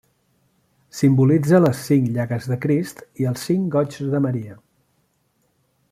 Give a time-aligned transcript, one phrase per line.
[0.99, 4.59] Simbolitza les cinc llagues de Crist i els cinc goigs de Maria.